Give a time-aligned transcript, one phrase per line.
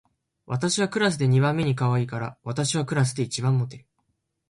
[0.47, 3.85] 私はクラスで二番目にかわいいから、私はクラスで一番モテる